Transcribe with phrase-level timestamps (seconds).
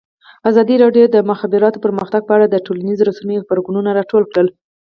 [0.49, 4.51] ازادي راډیو د د مخابراتو پرمختګ په اړه د ټولنیزو رسنیو غبرګونونه راټول کړي.